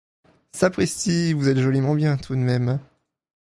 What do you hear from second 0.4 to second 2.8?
Sapristi, vous êtes joliment bien, tout de même!